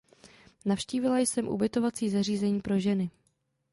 [0.65, 3.09] Navštívila jsem ubytovací zařízení pro ženy.